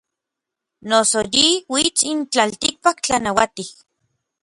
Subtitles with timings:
[0.89, 3.71] Noso yi uits n tlaltikpak tlanauatij.